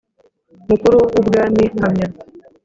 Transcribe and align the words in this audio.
Mukuru 0.69 0.97
w 1.15 1.17
ubwami 1.21 1.63
hamya 1.81 2.07